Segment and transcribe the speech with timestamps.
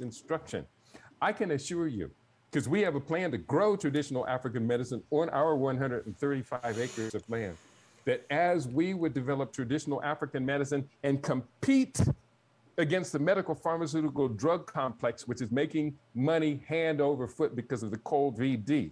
[0.00, 0.66] instruction.
[1.22, 2.10] I can assure you,
[2.50, 7.22] because we have a plan to grow traditional African medicine on our 135 acres of
[7.30, 7.56] land,
[8.04, 12.00] that as we would develop traditional African medicine and compete
[12.76, 17.90] against the medical pharmaceutical drug complex, which is making money hand over foot because of
[17.90, 18.90] the COVID,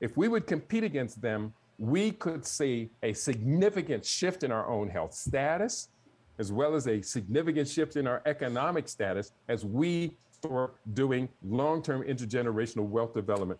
[0.00, 4.88] if we would compete against them, we could see a significant shift in our own
[4.88, 5.88] health status,
[6.38, 11.82] as well as a significant shift in our economic status as we start doing long
[11.82, 13.58] term intergenerational wealth development.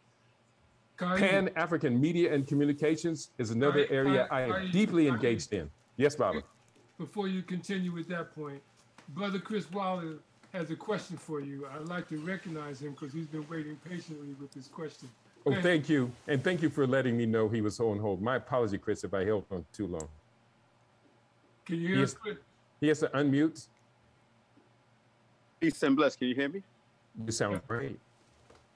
[0.98, 5.70] Pan African media and communications is another area I am deeply engaged in.
[5.96, 6.42] Yes, Baba.
[6.98, 8.62] Before you continue with that point,
[9.10, 10.14] Brother Chris Waller
[10.54, 11.66] has a question for you.
[11.74, 15.10] I'd like to recognize him because he's been waiting patiently with his question.
[15.44, 16.10] Oh, thank you.
[16.26, 18.22] And thank you for letting me know he was on hold.
[18.22, 20.08] My apology, Chris, if I held on too long.
[21.66, 22.38] Can you hear us, Chris?
[22.80, 23.68] He has to unmute.
[25.60, 26.16] Peace and bless.
[26.16, 26.62] Can you hear me?
[27.24, 27.98] You sound great.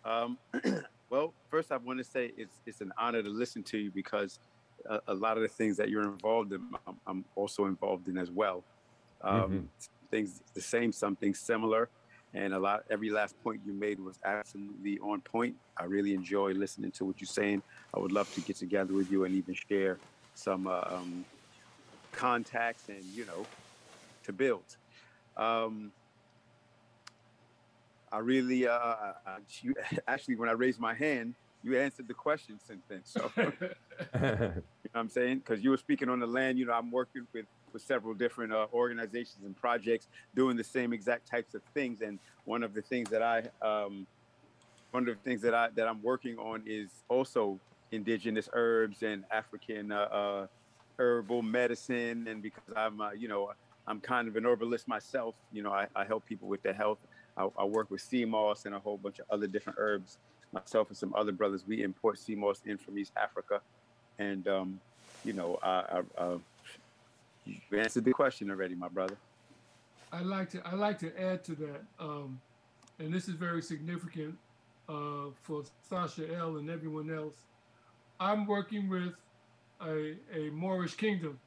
[0.04, 0.38] Um,
[1.10, 4.38] well, first, I want to say it's it's an honor to listen to you because
[4.88, 8.16] a, a lot of the things that you're involved in, I'm, I'm also involved in
[8.16, 8.64] as well.
[9.22, 9.58] Um, mm-hmm.
[10.10, 11.90] Things the same, something similar,
[12.32, 12.84] and a lot.
[12.90, 15.54] Every last point you made was absolutely on point.
[15.76, 17.62] I really enjoy listening to what you're saying.
[17.94, 19.98] I would love to get together with you and even share
[20.34, 21.24] some uh, um,
[22.12, 23.44] contacts and you know
[24.24, 24.76] to build.
[25.36, 25.92] Um,
[28.12, 29.12] I really, uh, I,
[29.62, 29.74] you,
[30.08, 33.02] actually, when I raised my hand, you answered the question since then.
[33.04, 33.42] So, you
[34.20, 34.62] know
[34.94, 35.38] I'm saying?
[35.38, 36.58] Because you were speaking on the land.
[36.58, 40.92] You know, I'm working with with several different uh, organizations and projects doing the same
[40.92, 42.00] exact types of things.
[42.00, 44.06] And one of the things that I, um,
[44.90, 47.58] one of the things that I that I'm working on is also
[47.92, 50.46] indigenous herbs and African uh, uh,
[50.98, 52.26] herbal medicine.
[52.28, 53.52] And because I'm, uh, you know,
[53.86, 55.34] I'm kind of an herbalist myself.
[55.52, 56.98] You know, I, I help people with their health.
[57.36, 60.18] I, I, work with sea moss and a whole bunch of other different herbs.
[60.52, 63.60] Myself and some other brothers, we import sea moss in from East Africa,
[64.18, 64.80] and um,
[65.24, 66.36] you know, I, I,
[67.46, 69.16] you answered the question already, my brother.
[70.12, 72.40] I like to I like to add to that, um,
[72.98, 74.36] and this is very significant
[74.88, 77.36] uh, for Sasha L and everyone else.
[78.18, 79.14] I'm working with
[79.80, 81.38] a, a Moorish kingdom,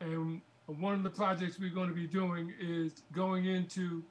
[0.00, 0.40] and
[0.78, 4.02] one of the projects we're going to be doing is going into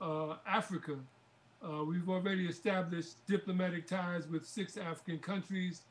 [0.00, 0.96] uh, Africa.
[1.62, 5.82] Uh, we've already established diplomatic ties with six African countries,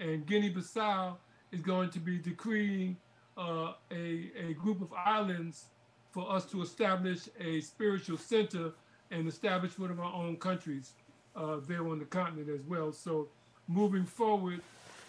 [0.00, 1.16] and Guinea-Bissau
[1.52, 2.96] is going to be decreeing
[3.36, 5.66] uh, a, a group of islands
[6.10, 8.72] for us to establish a spiritual center
[9.10, 10.92] and establish one of our own countries
[11.36, 12.92] uh, there on the continent as well.
[12.92, 13.28] So
[13.68, 14.60] moving forward,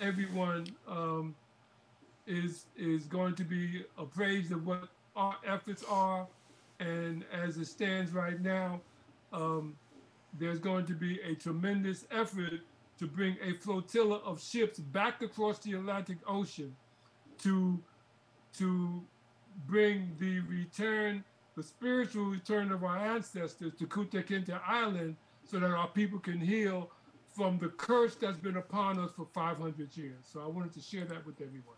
[0.01, 1.35] everyone um,
[2.29, 6.27] is is going to be appraised of what our efforts are,
[6.79, 8.79] and as it stands right now,
[9.33, 9.75] um,
[10.39, 12.61] there's going to be a tremendous effort
[12.99, 16.75] to bring a flotilla of ships back across the Atlantic Ocean
[17.39, 17.79] to
[18.57, 19.03] to
[19.67, 21.23] bring the return,
[21.55, 26.39] the spiritual return of our ancestors to Kunta Kinte Island so that our people can
[26.39, 26.91] heal
[27.35, 30.25] from the curse that's been upon us for 500 years.
[30.31, 31.77] So I wanted to share that with everyone.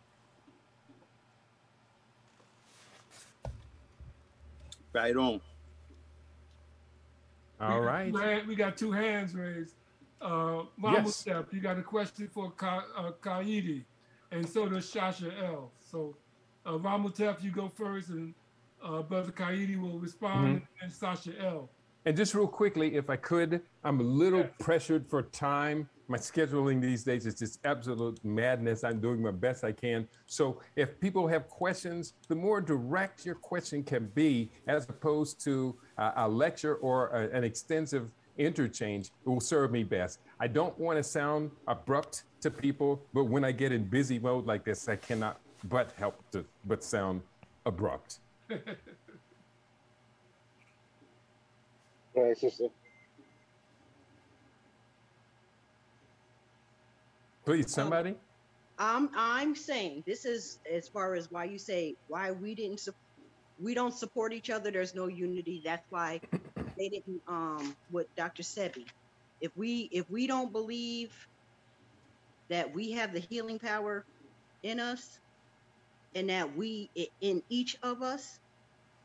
[4.94, 5.42] Right on.
[7.60, 8.14] All we right.
[8.14, 9.76] Got we got two hands raised.
[10.22, 11.16] Uh, Mama yes.
[11.16, 13.84] Step, you got a question for Ka, uh, Keidi,
[14.32, 15.72] and so does Shasha L.
[15.80, 16.16] So,
[16.64, 18.36] uh, Ramutef, you go first, and
[18.84, 20.84] uh, Brother Keidi will respond, mm-hmm.
[20.84, 21.70] and Sasha L.
[22.06, 25.90] And just real quickly, if I could, I'm a little pressured for time.
[26.12, 28.84] My scheduling these days is just absolute madness.
[28.84, 30.06] I'm doing my best I can.
[30.26, 35.74] So if people have questions, the more direct your question can be, as opposed to
[35.98, 40.20] uh, a lecture or a, an extensive interchange, it will serve me best.
[40.38, 44.46] I don't want to sound abrupt to people, but when I get in busy mode
[44.46, 47.22] like this, I cannot but help to but sound
[47.66, 48.20] abrupt.
[48.52, 48.58] All
[52.28, 52.68] right, sister.
[57.52, 58.16] Please, somebody.
[58.80, 62.94] Um, I'm saying this is as far as why you say why we didn't su-
[63.60, 64.72] we don't support each other.
[64.72, 65.62] There's no unity.
[65.66, 66.22] That's why
[66.78, 67.22] they didn't.
[67.28, 68.44] Um, with Dr.
[68.44, 68.86] Sebi,
[69.42, 71.14] if we if we don't believe
[72.50, 74.06] that we have the healing power
[74.64, 75.20] in us,
[76.16, 76.90] and that we
[77.20, 78.40] in each of us,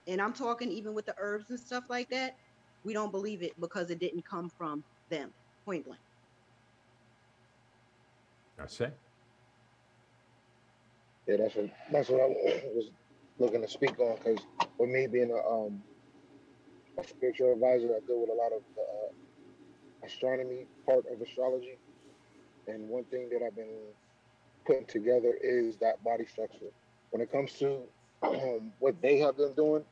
[0.07, 2.37] and I'm talking even with the herbs and stuff like that,
[2.85, 5.33] we don't believe it because it didn't come from them,
[5.65, 6.01] point blank.
[8.63, 8.91] I say.
[11.27, 12.91] Yeah, that's what that's what I was
[13.39, 14.39] looking to speak on because
[14.79, 15.83] with me being a um
[16.99, 17.89] a spiritual advisor.
[17.89, 21.79] I deal with a lot of the uh, astronomy part of astrology.
[22.67, 23.93] And one thing that I've been
[24.67, 26.73] putting together is that body structure.
[27.11, 27.83] When it comes to
[28.23, 29.85] um, what they have been doing,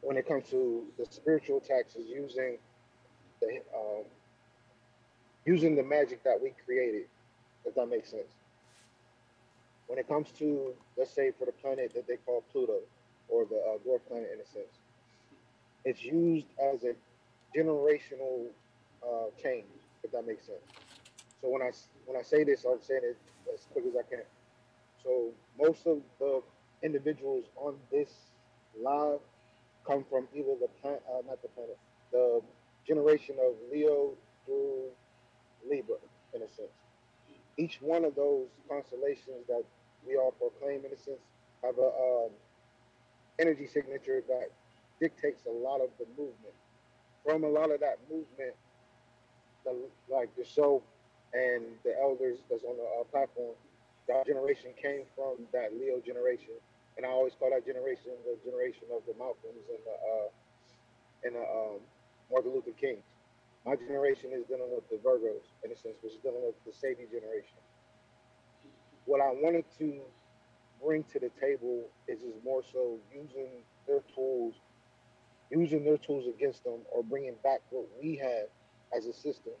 [0.00, 2.58] when it comes to the spiritual taxes, using
[3.40, 4.04] the um,
[5.50, 7.06] using the magic that we created,
[7.64, 8.32] if that makes sense.
[9.88, 12.78] When it comes to, let's say, for the planet that they call Pluto,
[13.28, 14.74] or the uh, dwarf planet in a sense,
[15.84, 16.94] it's used as a
[17.56, 18.46] generational
[19.02, 19.66] uh, change,
[20.04, 20.66] if that makes sense.
[21.40, 21.70] So when I
[22.06, 23.18] when I say this, I'm saying it
[23.52, 24.24] as quick as I can.
[25.02, 26.42] So most of the
[26.82, 28.10] individuals on this
[28.80, 29.20] live
[29.86, 31.78] come from either the planet, uh, not the planet,
[32.12, 32.40] the
[32.86, 34.12] generation of Leo
[34.44, 34.90] through
[35.68, 35.96] Libra,
[36.34, 36.72] in a sense.
[37.56, 39.64] Each one of those constellations that
[40.06, 41.20] we all proclaim, in a sense,
[41.62, 42.30] have a um,
[43.38, 44.50] energy signature that
[45.00, 46.54] dictates a lot of the movement.
[47.24, 48.54] From a lot of that movement,
[49.64, 49.76] the,
[50.08, 50.82] like the show
[51.34, 53.54] and the elders that's on the uh, platform,
[54.08, 56.56] that generation came from that Leo generation,
[56.96, 60.28] and I always call that generation the generation of the Malcolms and the uh,
[61.24, 61.78] and the um,
[62.32, 63.04] Martin Luther Kings.
[63.66, 66.72] My generation is dealing with the Virgos, in a sense, which is dealing with the
[66.72, 67.60] Sabi generation.
[69.04, 70.00] What I wanted to
[70.82, 73.48] bring to the table is just more so using
[73.86, 74.54] their tools,
[75.50, 78.48] using their tools against them, or bringing back what we have
[78.96, 79.52] as a system,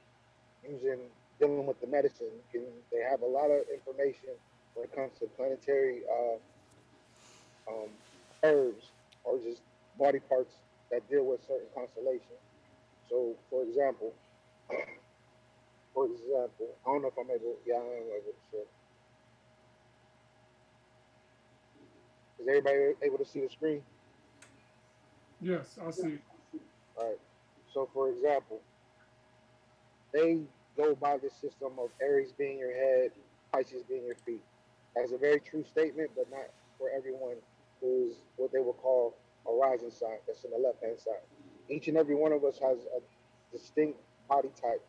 [0.66, 0.98] using
[1.38, 2.32] dealing with the medicine.
[2.54, 4.30] And they have a lot of information
[4.74, 7.88] when it comes to planetary uh, um,
[8.42, 8.92] herbs
[9.24, 9.60] or just
[9.98, 10.54] body parts
[10.90, 12.40] that deal with certain constellations.
[13.10, 14.14] So, for example,
[15.94, 17.56] for example, I don't know if I'm able.
[17.66, 18.60] Yeah, I am able to share.
[22.38, 23.82] Is everybody able to see the screen?
[25.40, 26.18] Yes, I see.
[26.96, 27.18] All right.
[27.74, 28.60] So, for example,
[30.12, 30.38] they
[30.76, 33.10] go by the system of Aries being your head,
[33.52, 34.42] Pisces being your feet.
[34.94, 36.46] That's a very true statement, but not
[36.78, 37.36] for everyone
[37.80, 39.16] who's what they would call
[39.48, 40.18] a rising sign.
[40.26, 41.22] That's on the left hand side.
[41.70, 43.00] Each and every one of us has a
[43.56, 44.82] distinct body type,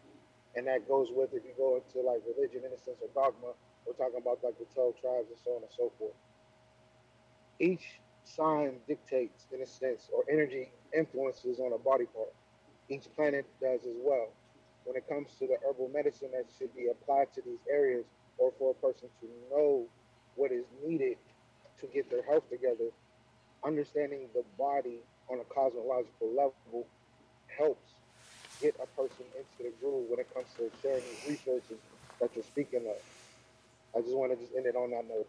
[0.56, 3.54] and that goes with if you go into like religion, in a sense, or dogma.
[3.86, 6.13] We're talking about like the 12 tribes and so on and so forth.
[7.60, 12.33] Each sign dictates, in a sense, or energy influences on a body part.
[12.89, 14.30] Each planet does as well
[14.86, 18.06] when it comes to the herbal medicine that should be applied to these areas
[18.38, 19.86] or for a person to know
[20.36, 21.18] what is needed
[21.80, 22.89] to get their health together,
[23.63, 25.00] understanding the body
[25.31, 26.86] on a cosmological level
[27.57, 27.92] helps
[28.62, 31.78] get a person into the groove when it comes to sharing these resources
[32.19, 32.98] that you're speaking of.
[33.95, 35.28] I just want to just end it on that note.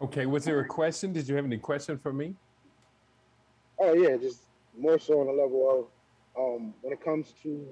[0.00, 1.12] Okay, was there a question?
[1.12, 2.34] Did you have any question for me?
[3.80, 4.42] Oh yeah, just
[4.78, 5.90] more so on the level
[6.36, 7.66] of um, when it comes to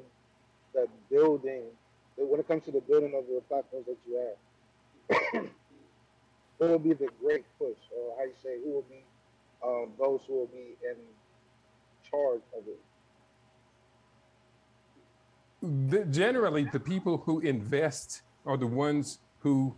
[0.74, 1.62] the building,
[2.16, 5.42] when it comes to the building of the platforms that you have,
[6.58, 9.04] who will be the great push, or how you say, who will be
[9.64, 10.96] um, those who will be in
[12.08, 12.80] charge of it?
[15.90, 19.74] The, generally, the people who invest are the ones who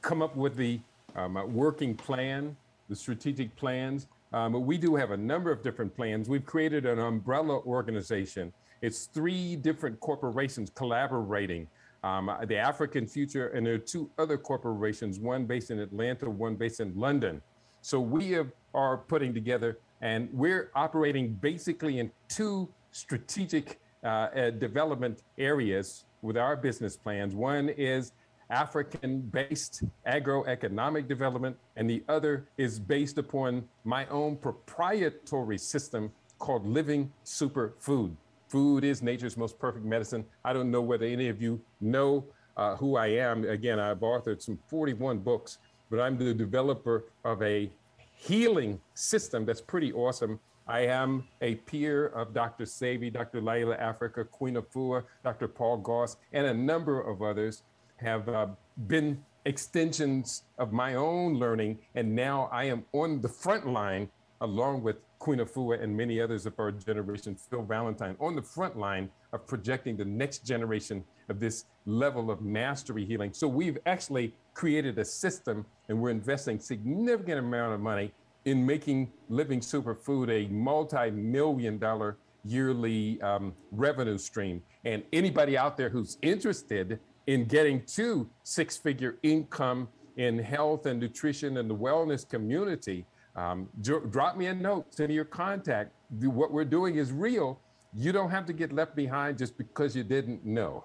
[0.00, 0.80] come up with the
[1.14, 2.56] um, working plan,
[2.88, 4.06] the strategic plans.
[4.32, 6.28] Um, we do have a number of different plans.
[6.28, 8.52] We've created an umbrella organization.
[8.82, 11.66] It's three different corporations collaborating.
[12.04, 16.54] Um, the African Future, and there are two other corporations, one based in Atlanta, one
[16.54, 17.42] based in London.
[17.80, 24.50] So we have, are putting together, and we're operating basically in two strategic uh, uh,
[24.50, 27.34] development areas with our business plans.
[27.34, 28.12] One is
[28.50, 36.66] African based agroeconomic development, and the other is based upon my own proprietary system called
[36.66, 38.14] Living Superfood.
[38.48, 40.24] Food is nature's most perfect medicine.
[40.44, 42.24] I don't know whether any of you know
[42.56, 43.44] uh, who I am.
[43.44, 45.58] Again, I've authored some 41 books,
[45.90, 47.70] but I'm the developer of a
[48.14, 50.40] healing system that's pretty awesome.
[50.68, 52.64] I am a peer of Dr.
[52.64, 53.40] Sebi, Dr.
[53.40, 55.46] Llaila Afrika, Queen of Afua, Dr.
[55.46, 57.62] Paul Goss, and a number of others
[57.98, 58.48] have uh,
[58.88, 61.78] been extensions of my own learning.
[61.94, 66.46] And now I am on the front line, along with Queen Afua and many others
[66.46, 71.40] of our generation, Phil Valentine, on the front line of projecting the next generation of
[71.40, 73.32] this level of mastery healing.
[73.32, 78.12] So we've actually created a system and we're investing significant amount of money
[78.44, 84.62] in making living superfood a multi-million dollar yearly um, revenue stream.
[84.84, 91.00] And anybody out there who's interested in getting to six figure income in health and
[91.00, 93.04] nutrition and the wellness community,
[93.36, 95.92] um, drop me a note, send me your contact.
[96.20, 97.60] What we're doing is real.
[97.94, 100.84] You don't have to get left behind just because you didn't know.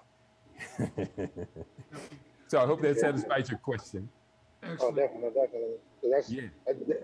[2.48, 4.08] so I hope that satisfies your question.
[4.62, 4.98] Oh, Excellent.
[4.98, 5.74] Oh, definitely, definitely.
[6.10, 6.42] That's yeah.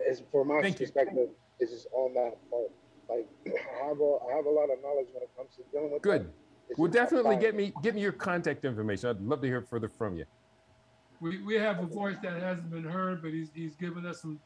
[0.09, 1.31] As for my Thank perspective, you.
[1.59, 2.71] it's just on that part.
[3.09, 5.93] Like I have a I have a lot of knowledge when it comes to dealing
[5.93, 6.03] with.
[6.03, 6.31] Good.
[6.77, 9.09] Well, definitely get me get me your contact information.
[9.09, 10.27] I'd love to hear further from you.
[11.21, 14.39] We, we have a voice that hasn't been heard, but he's he's given us some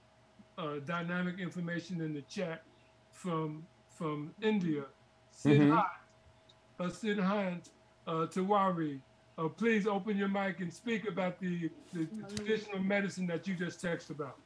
[0.59, 2.63] uh, dynamic information in the chat
[3.11, 4.85] from from India.
[5.33, 6.83] Sidhant, mm-hmm.
[6.83, 7.71] uh, Sidhant
[8.07, 9.01] uh, Tiwari,
[9.39, 13.55] uh, please open your mic and speak about the, the, the traditional medicine that you
[13.55, 14.37] just texted about.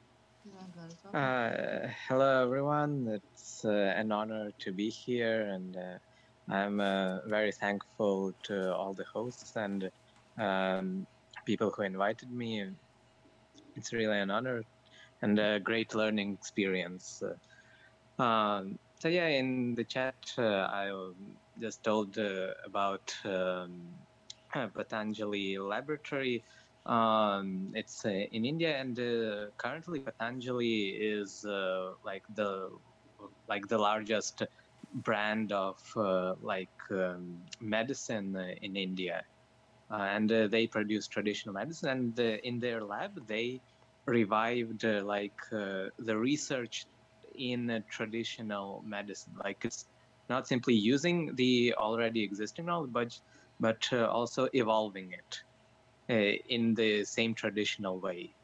[1.13, 3.09] Uh, hello, everyone.
[3.09, 8.95] It's uh, an honor to be here, and uh, I'm uh, very thankful to all
[8.95, 9.91] the hosts and
[10.39, 11.07] um,
[11.45, 12.65] people who invited me.
[13.75, 14.63] It's really an honor
[15.23, 17.23] and a great learning experience.
[18.19, 20.91] Um, so yeah, in the chat, uh, I
[21.61, 23.83] just told uh, about um,
[24.53, 26.43] Patanjali Laboratory.
[26.87, 32.71] Um, it's uh, in India, and uh, currently Patanjali is uh, like the
[33.49, 34.43] like the largest
[34.95, 39.23] brand of uh, like um, medicine in India,
[39.91, 41.89] and they produce traditional medicine.
[41.91, 43.61] And in their lab, they
[44.07, 46.87] revived like the research
[47.35, 49.35] in traditional medicine.
[49.43, 49.85] Like it's
[50.29, 53.13] not simply using the already existing knowledge, but
[53.61, 55.37] but uh, also evolving it
[56.11, 58.35] uh, in the same traditional way,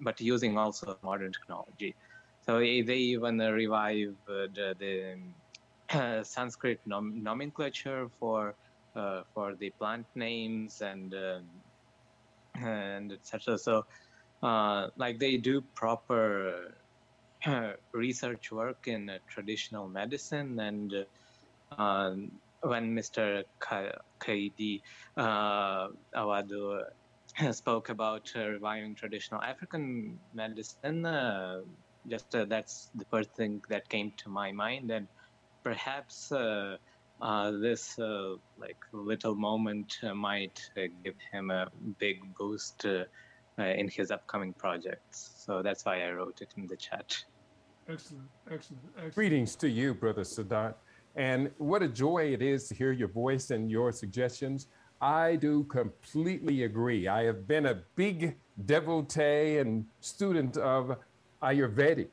[0.00, 1.94] but using also modern technology.
[2.42, 8.54] So they even revived the, the uh, Sanskrit nom- nomenclature for
[8.96, 11.48] uh, for the plant names and um,
[12.56, 13.58] and etc.
[13.58, 13.84] So
[14.44, 16.74] uh, like they do proper
[17.94, 20.92] research work in traditional medicine and
[21.78, 22.30] um,
[22.62, 23.44] when Mr.
[24.22, 24.80] Keidi
[25.16, 26.82] uh, Awadu
[27.52, 31.60] spoke about uh, reviving traditional African medicine, uh,
[32.08, 35.08] just uh, that's the first thing that came to my mind, and
[35.62, 36.76] perhaps uh,
[37.20, 40.58] uh, this like little moment might
[41.04, 42.86] give him a big boost
[43.56, 45.30] Uh, in his upcoming projects.
[45.36, 47.24] So that's why I wrote it in the chat.
[47.88, 49.14] Excellent, excellent, excellent.
[49.14, 50.74] Greetings to you, Brother Sadat.
[51.14, 54.66] And what a joy it is to hear your voice and your suggestions.
[55.00, 57.06] I do completely agree.
[57.06, 60.96] I have been a big devotee and student of
[61.40, 62.08] Ayurvedic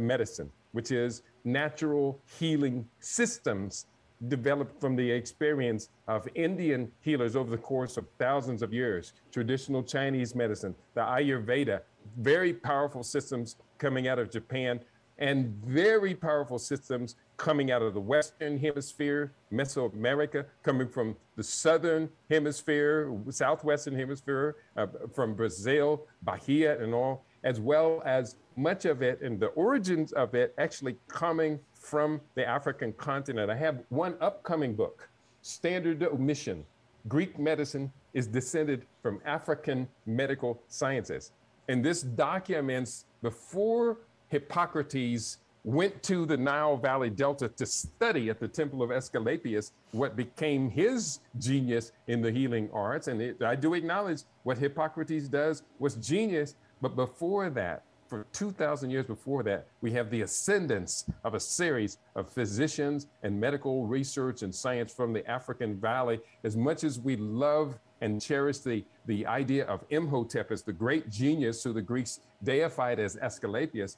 [0.00, 3.86] medicine, which is natural healing systems
[4.28, 9.12] developed from the experience of Indian healers over the course of thousands of years.
[9.32, 11.80] Traditional Chinese medicine, the Ayurveda,
[12.18, 14.80] very powerful systems coming out of Japan,
[15.18, 22.08] and very powerful systems coming out of the Western Hemisphere, Mesoamerica, coming from the Southern
[22.30, 29.20] Hemisphere, Southwestern Hemisphere, uh, from Brazil, Bahia, and all, as well as much of it
[29.22, 33.50] and the origins of it actually coming from the African continent.
[33.50, 35.08] I have one upcoming book,
[35.42, 36.64] Standard Omission
[37.08, 41.32] Greek Medicine is Descended from African Medical Sciences.
[41.68, 43.98] And this documents before
[44.28, 50.14] Hippocrates went to the Nile Valley Delta to study at the Temple of Asclepius what
[50.14, 53.08] became his genius in the healing arts.
[53.08, 56.54] And it, I do acknowledge what Hippocrates does was genius.
[56.80, 61.98] But before that, for 2,000 years before that, we have the ascendance of a series
[62.14, 66.20] of physicians and medical research and science from the African Valley.
[66.44, 71.08] As much as we love and cherish the, the idea of Imhotep as the great
[71.10, 73.96] genius who the Greeks deified as Asclepius,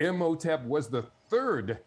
[0.00, 1.78] Imhotep was the third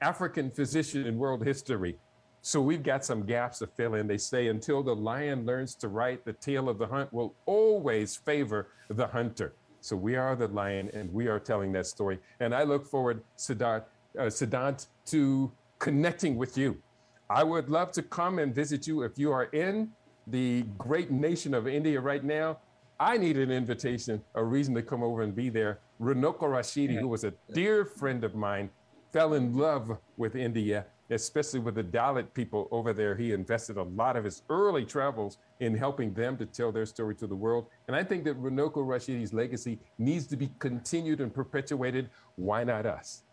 [0.00, 1.98] African physician in world history.
[2.42, 4.06] So we've got some gaps to fill in.
[4.06, 8.16] They say until the lion learns to write, the tale of the hunt will always
[8.16, 9.54] favor the hunter.
[9.82, 12.18] So we are the lion and we are telling that story.
[12.40, 13.84] And I look forward, Siddharth,
[14.18, 16.80] uh, Siddhant, to connecting with you.
[17.28, 19.90] I would love to come and visit you if you are in
[20.26, 22.58] the great nation of India right now.
[22.98, 25.78] I need an invitation, a reason to come over and be there.
[26.00, 28.70] Runoko Rashidi, who was a dear friend of mine,
[29.12, 33.16] fell in love with India, especially with the Dalit people over there.
[33.16, 37.14] He invested a lot of his early travels in helping them to tell their story
[37.16, 37.66] to the world.
[37.88, 42.10] And I think that Runoko Rashidi's legacy needs to be continued and perpetuated.
[42.36, 43.24] Why not us?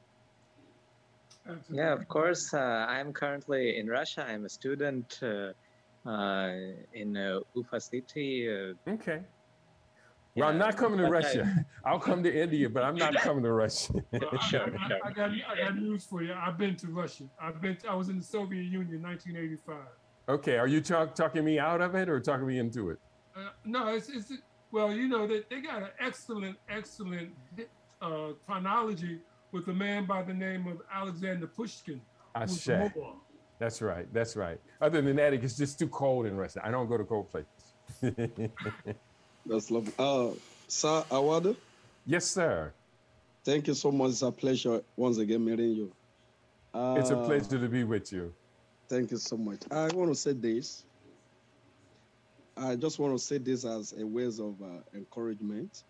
[1.72, 2.54] Yeah, of course.
[2.54, 4.26] Uh, I'm currently in Russia.
[4.28, 5.20] I'm a student.
[5.22, 5.54] Uh,
[6.08, 6.52] uh,
[6.94, 8.48] in uh, Ufa City.
[8.50, 9.20] Uh, Okay.
[10.38, 11.66] Well, I'm not coming to but I- Russia.
[11.86, 13.94] I'll come to India, but I'm not coming to Russia.
[14.12, 15.00] Well, I, Sure, I- sure.
[15.04, 16.34] I got I got news for you.
[16.34, 17.24] I've been to Russia.
[17.42, 17.78] I've been.
[17.90, 19.76] I was in the Soviet Union, 1985.
[20.30, 23.00] Okay, are you talk, talking me out of it or talking me into it?
[23.36, 24.32] Uh, no, it's, it's
[24.72, 27.30] well, you know, they, they got an excellent, excellent
[28.02, 29.22] uh, chronology
[29.54, 32.02] with a man by the name of Alexander Pushkin.
[32.38, 32.80] who's Ashe.
[32.96, 33.16] Mobile.
[33.60, 34.12] That's right.
[34.14, 34.60] That's right.
[34.82, 36.62] Other than that, it's just too cold in Russia.
[36.64, 37.74] I don't go to cold places.
[39.48, 39.94] That's lovely.
[39.98, 40.32] Uh,
[40.68, 41.56] Sir Awadu,
[42.06, 42.74] yes, sir.
[43.46, 44.10] thank you so much.
[44.12, 45.92] It's a pleasure once again meeting you.
[46.74, 48.34] Uh, It's a pleasure to be with you.
[48.90, 49.60] Thank you so much.
[49.72, 50.84] I want to say this.
[52.58, 55.84] I just want to say this as a ways of uh, encouragement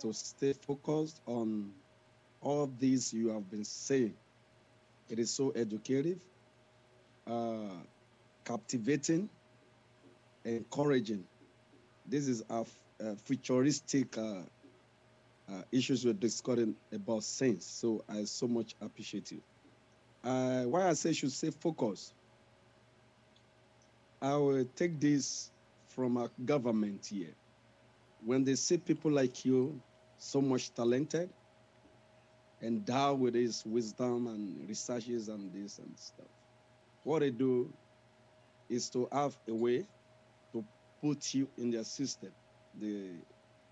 [0.00, 1.70] to stay focused on
[2.40, 4.14] all these you have been saying.
[5.08, 6.18] It is so educative,
[7.26, 7.70] uh,
[8.44, 9.28] captivating,
[10.44, 11.24] encouraging.
[12.06, 12.64] This is a,
[13.24, 14.42] futuristic uh,
[15.50, 17.66] uh, issues we're discussing about sense.
[17.66, 19.42] So I so much appreciate you.
[20.22, 22.14] Uh, why I say should say focus.
[24.22, 25.50] I will take this
[25.88, 27.34] from our government here.
[28.24, 29.80] When they see people like you,
[30.16, 31.28] so much talented,
[32.62, 36.26] endowed with this wisdom and researches and this and stuff,
[37.02, 37.70] what they do
[38.70, 39.86] is to have a way
[41.04, 42.34] put you in their system,
[42.74, 43.24] the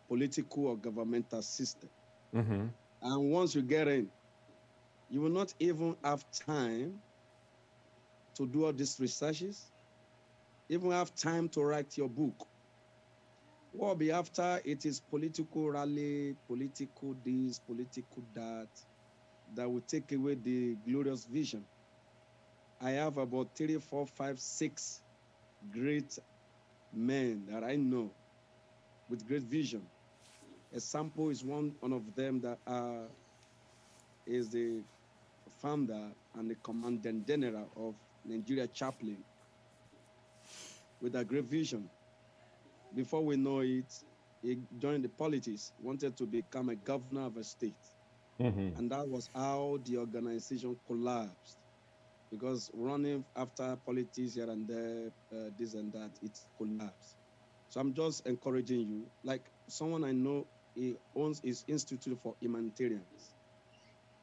[0.09, 1.91] political or governmental system.
[2.35, 4.13] hmm And once you get in,
[5.09, 7.03] you will not even have time
[8.37, 9.73] to do all these researches,
[10.69, 12.49] even have time to write your book.
[13.73, 18.71] What will be after it is political rally, political this, political that,
[19.55, 21.69] that will take away the glorious vision.
[22.81, 25.03] I have about three, four, five, six
[25.71, 26.19] great
[26.93, 28.15] men that I know
[29.09, 29.89] with great vision.
[30.73, 33.09] A sample is one, one of them that uh,
[34.27, 34.85] is the
[35.61, 39.25] founder and the commandant general of Nigeria Chaplain
[41.01, 41.91] with a great vision.
[42.95, 43.93] Before we know it,
[44.43, 47.77] he joined the politics, wanted to become a governor of a state.
[48.39, 51.59] hmm And that was how the organization collapsed.
[52.33, 57.17] Because running after politics here and there, uh, this and that, it collapsed.
[57.69, 59.07] So I'm just encouraging you.
[59.23, 63.35] Like someone I know, he owns his Institute for Humanitarians.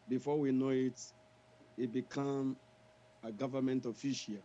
[0.10, 1.00] Before we know it,
[1.78, 2.56] he became
[3.24, 4.42] a government official.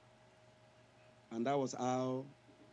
[1.32, 2.26] And that was how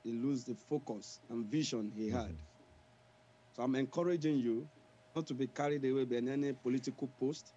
[0.04, 2.36] he lose the focus and vision he had.
[3.54, 4.68] So I'm encouraging you
[5.16, 7.54] not to be carried away by any political post,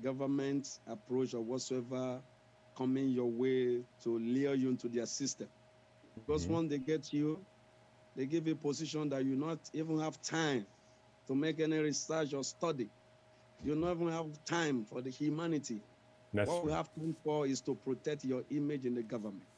[0.00, 2.22] government approach, or whatsoever
[2.76, 5.50] coming your way to lure you into their system.
[6.16, 6.48] Because Mhm.
[6.48, 7.46] when they get you,
[8.16, 10.66] they give you a position that you not even have time
[11.26, 12.92] to make any research or study.
[13.62, 15.84] You not even have time for the humanity.
[16.32, 19.48] That's what we have time for is to protect your image in the government.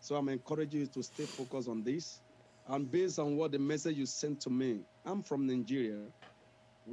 [0.00, 2.22] So I'm encouraging you to stay focused on this.
[2.66, 6.10] And based on what the message you sent to me, I'm from Nigeria,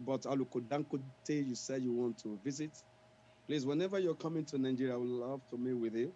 [0.01, 2.71] but Alukodankute, you said you want to visit.
[3.47, 6.13] Please, whenever you're coming to Nigeria, I would love to meet with you.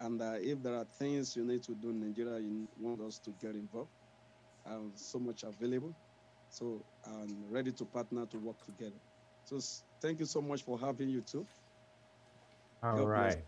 [0.00, 3.18] And uh, if there are things you need to do in Nigeria, you want us
[3.24, 3.90] to get involved,
[4.66, 5.94] I'm so much available.
[6.50, 8.96] So I'm ready to partner to work together.
[9.44, 9.58] So
[10.02, 11.46] thank you so much for having you too.
[12.82, 13.38] All God right.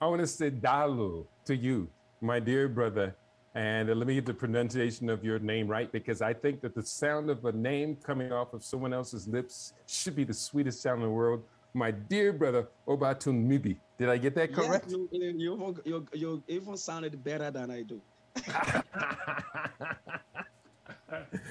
[0.00, 1.88] I want to say Dalu to you,
[2.20, 3.16] my dear brother.
[3.56, 6.82] And let me get the pronunciation of your name right because I think that the
[6.82, 11.00] sound of a name coming off of someone else's lips should be the sweetest sound
[11.00, 11.42] in the world.
[11.72, 13.78] My dear brother, Obatun Mibi.
[13.98, 14.90] Did I get that correct?
[14.90, 17.98] you, you, you, even- you, you even sounded better than I do.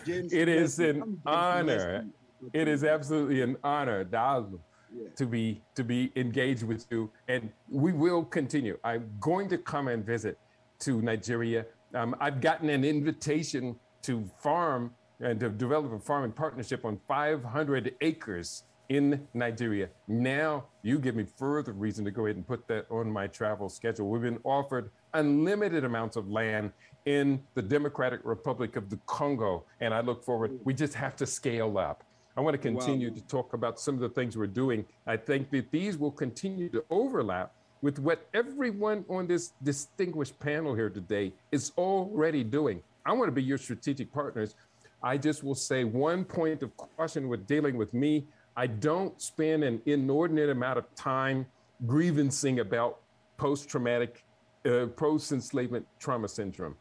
[0.05, 2.05] James It is an I'm honor.
[2.53, 4.59] It is absolutely an honor, Dalu.
[4.95, 5.09] Yeah.
[5.17, 9.89] to be to be engaged with you and we will continue i'm going to come
[9.89, 10.37] and visit
[10.79, 16.85] to nigeria um, i've gotten an invitation to farm and to develop a farming partnership
[16.85, 22.45] on 500 acres in nigeria now you give me further reason to go ahead and
[22.45, 26.71] put that on my travel schedule we've been offered unlimited amounts of land
[27.05, 31.25] in the democratic republic of the congo and i look forward we just have to
[31.25, 32.03] scale up
[32.37, 33.15] I want to continue Wow.
[33.15, 34.83] to talk about some of the things we're doing.
[35.07, 37.53] I think that these will continue to overlap
[37.85, 42.81] with what everyone on this distinguished panel here today is already doing.
[43.05, 44.55] I want to be your strategic partners.
[45.03, 48.25] I just will say one point of caution with dealing with me.
[48.57, 51.45] I don't spend an inordinate amount of time
[51.85, 53.01] grievancing about
[53.37, 54.25] post traumatic
[54.65, 56.75] uh, post-enslavement trauma syndrome.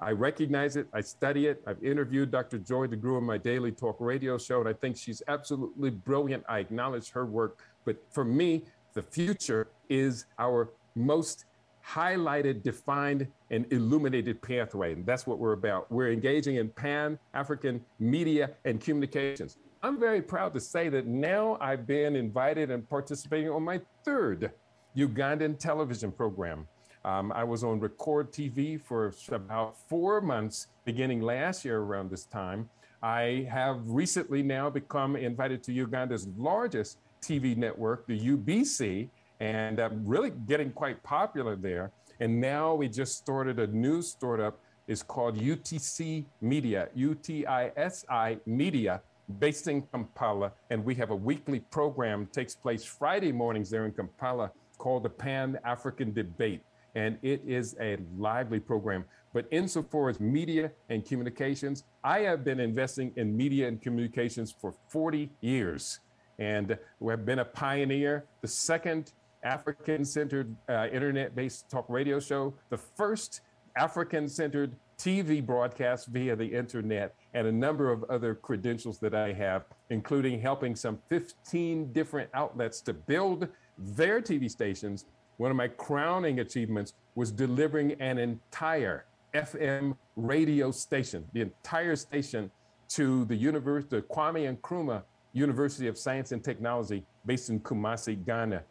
[0.00, 0.88] I recognize it.
[0.92, 1.62] I study it.
[1.68, 2.58] I've interviewed Dr.
[2.58, 6.42] Joy DeGruy on my daily talk radio show, and I think she's absolutely brilliant.
[6.48, 7.60] I acknowledge her work.
[7.84, 11.44] But for me, the future is our most
[11.86, 14.92] highlighted, defined, and illuminated pathway.
[14.92, 15.90] And that's what we're about.
[15.90, 19.56] We're engaging in Pan African media and communications.
[19.82, 24.52] I'm very proud to say that now I've been invited and participating on my third
[24.96, 26.66] Ugandan television program.
[27.04, 32.24] Um, I was on Record TV for about four months beginning last year around this
[32.24, 32.68] time.
[33.02, 39.08] I have recently now become invited to Uganda's largest TV network, the UBC,
[39.40, 41.92] and I'm really getting quite popular there.
[42.20, 44.58] And now we just started a new startup.
[44.88, 49.02] It's called UTC Media, U-T-I-S-I Media,
[49.38, 50.52] based in Kampala.
[50.70, 55.10] And we have a weekly program takes place Friday mornings there in Kampala called the
[55.10, 56.62] Pan African Debate.
[56.94, 59.04] And it is a lively program.
[59.34, 64.72] But insofar as media and communications, I have been investing in media and communications for
[64.88, 66.00] 40 years.
[66.38, 72.20] And we have been a pioneer, the second African centered uh, internet based talk radio
[72.20, 73.40] show, the first
[73.76, 79.32] African centered TV broadcast via the internet, and a number of other credentials that I
[79.32, 85.06] have, including helping some 15 different outlets to build their TV stations.
[85.36, 92.50] One of my crowning achievements was delivering an entire FM radio station, the entire station
[92.88, 98.62] to the university, the Kwame Nkrumah University of Science and Technology based in Kumasi, Ghana.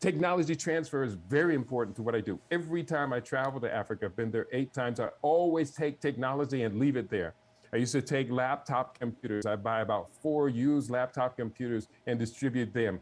[0.00, 2.38] Technology transfer is very important to what I do.
[2.50, 6.64] Every time I travel to Africa, I've been there eight times, I always take technology
[6.64, 7.34] and leave it there.
[7.72, 9.46] I used to take laptop computers.
[9.46, 13.00] I buy about four used laptop computers and distribute them.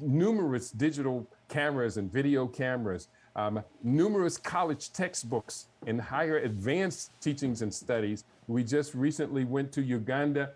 [0.00, 7.72] Numerous digital cameras and video cameras, um, numerous college textbooks and higher advanced teachings and
[7.72, 8.24] studies.
[8.48, 10.54] We just recently went to Uganda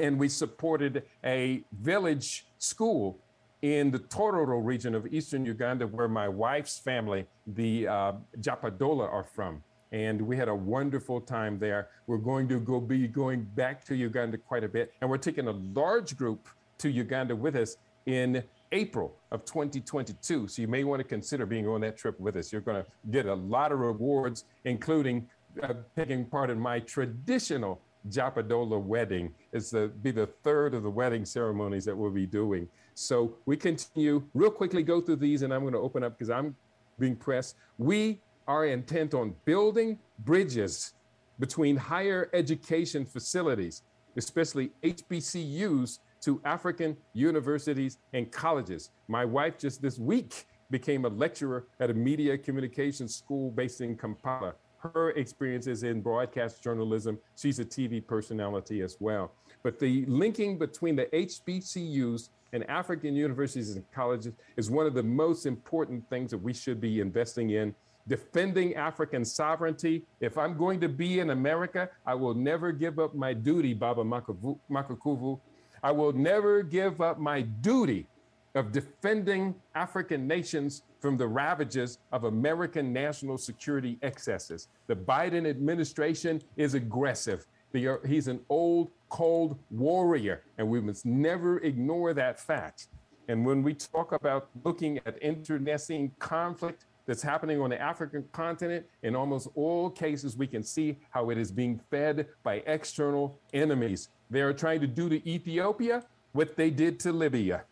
[0.00, 3.18] and we supported a village school
[3.62, 9.24] in the Tororo region of eastern Uganda, where my wife's family, the uh, Japadola, are
[9.24, 9.62] from.
[9.92, 11.88] And we had a wonderful time there.
[12.06, 14.92] We're going to go be going back to Uganda quite a bit.
[15.00, 20.48] And we're taking a large group to Uganda with us in April of 2022.
[20.48, 22.52] So you may want to consider being on that trip with us.
[22.52, 25.28] You're going to get a lot of rewards, including
[25.62, 29.34] uh, taking part in my traditional Japadola wedding.
[29.52, 32.68] It's the be the third of the wedding ceremonies that we'll be doing.
[32.94, 36.30] So we continue real quickly go through these, and I'm going to open up because
[36.30, 36.56] I'm
[36.98, 37.56] being pressed.
[37.78, 40.94] We are intent on building bridges
[41.38, 43.82] between higher education facilities,
[44.16, 48.90] especially HBCUs, to African universities and colleges.
[49.08, 53.96] My wife just this week became a lecturer at a media communications school based in
[53.96, 57.18] Kampala her experiences in broadcast journalism.
[57.36, 59.32] She's a TV personality as well.
[59.62, 65.02] But the linking between the HBCUs and African universities and colleges is one of the
[65.02, 67.74] most important things that we should be investing in.
[68.08, 70.02] Defending African sovereignty.
[70.20, 74.02] If I'm going to be in America, I will never give up my duty, Baba
[74.02, 75.38] Makakuvu.
[75.82, 78.06] I will never give up my duty
[78.54, 84.68] of defending African nations from the ravages of American national security excesses.
[84.86, 87.46] The Biden administration is aggressive.
[87.72, 92.88] He's an old, cold warrior, and we must never ignore that fact.
[93.28, 98.84] And when we talk about looking at internecine conflict that's happening on the African continent,
[99.02, 104.08] in almost all cases, we can see how it is being fed by external enemies.
[104.30, 107.64] They are trying to do to Ethiopia what they did to Libya.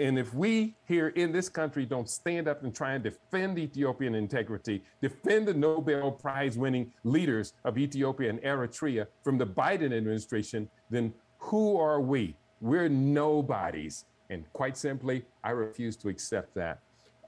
[0.00, 4.14] And if we here in this country don't stand up and try and defend Ethiopian
[4.14, 10.70] integrity, defend the Nobel Prize winning leaders of Ethiopia and Eritrea from the Biden administration,
[10.88, 12.34] then who are we?
[12.62, 14.06] We're nobodies.
[14.30, 16.80] And quite simply, I refuse to accept that.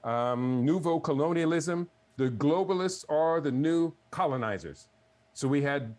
[0.03, 4.87] Um, nouveau colonialism, the globalists are the new colonizers.
[5.33, 5.93] So we had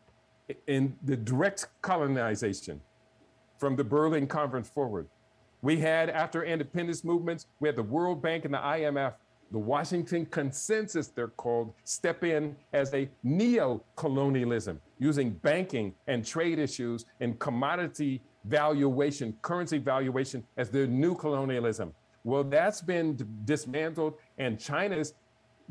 [0.67, 2.81] in the direct colonization
[3.59, 5.09] from the Berlin Conference forward.
[5.65, 9.15] We had, after independence movements, we had the World Bank and the IMF,
[9.51, 16.59] the Washington Consensus, they're called, step in as a neo colonialism, using banking and trade
[16.59, 21.95] issues and commodity valuation, currency valuation as their new colonialism.
[22.25, 25.15] Well, that's been dismantled, and China's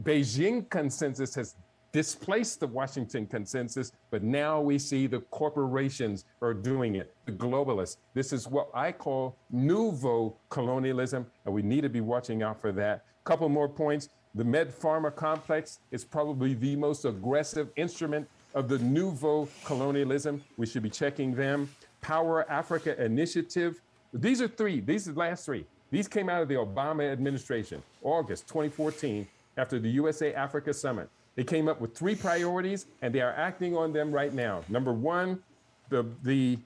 [0.02, 1.56] Beijing consensus has
[1.94, 7.98] displaced the Washington consensus, but now we see the corporations are doing it, the globalists.
[8.16, 12.72] This is what I call nouveau colonialism, and we need to be watching out for
[12.74, 13.06] that.
[13.24, 14.10] Couple more points.
[14.36, 20.44] The Med Pharma complex is probably the most aggressive instrument of the nouveau colonialism.
[20.58, 21.70] We should be checking them.
[22.02, 23.80] Power Africa Initiative.
[24.12, 24.80] These are three.
[24.80, 25.66] These are the last three.
[25.92, 29.28] These came out of the Obama administration, August 2014,
[29.58, 31.08] after the USA Africa Summit.
[31.36, 34.62] They came up with three priorities and they are acting on them right now.
[34.70, 35.42] Number one,
[35.90, 36.60] the, the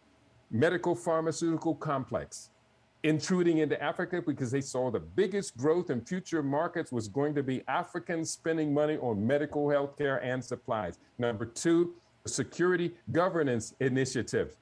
[0.51, 2.49] medical pharmaceutical complex
[3.03, 7.43] intruding into Africa because they saw the biggest growth in future markets was going to
[7.43, 10.99] be Africans spending money on medical health care and supplies.
[11.17, 11.93] Number two,
[12.25, 14.58] Security Governance Initiative,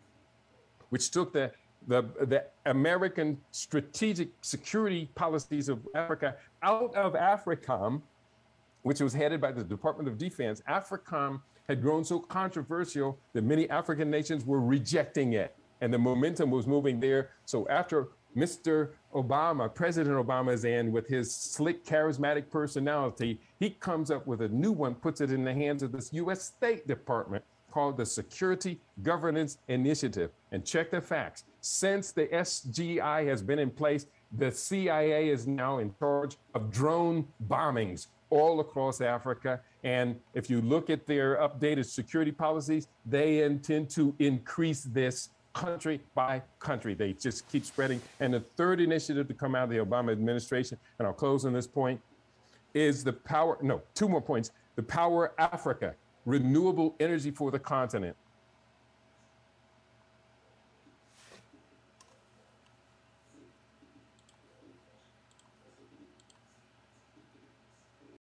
[0.89, 1.51] which took the,
[1.87, 8.01] the, the American strategic security policies of Africa out of AFRICOM,
[8.85, 10.61] which was headed by the Department of Defense.
[10.69, 16.51] AFRICOM had grown so controversial that many African nations were rejecting it and the momentum
[16.51, 17.31] was moving there.
[17.45, 18.89] So after Mr.
[19.15, 23.39] Obama, President Obama in with his slick, charismatic personality.
[23.59, 26.43] He comes up with a new one, puts it in the hands of this US
[26.43, 30.29] State Department called the Security Governance Initiative.
[30.51, 31.45] And check the facts.
[31.59, 34.05] Since the SGI has been in place,
[34.37, 39.61] the CIA is now in charge of drone bombings all across Africa.
[39.83, 46.01] And if you look at their updated security policies, they intend to increase this country
[46.13, 46.93] by country.
[46.93, 48.01] They just keep spreading.
[48.19, 51.53] And the third initiative to come out of the Obama administration, and I'll close on
[51.53, 52.01] this point,
[52.73, 54.51] is the power, no, two more points.
[54.75, 58.17] The Power Africa, renewable energy for the continent.